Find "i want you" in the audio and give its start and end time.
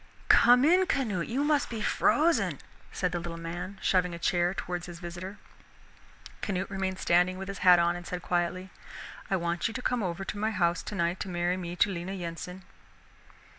9.29-9.75